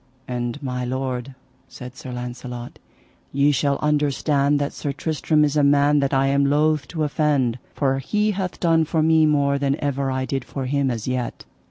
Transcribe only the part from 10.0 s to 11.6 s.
I did for him as yet.